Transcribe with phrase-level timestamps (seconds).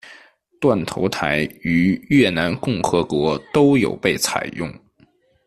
[0.59, 4.67] 断头台于越南共和国都有被采用。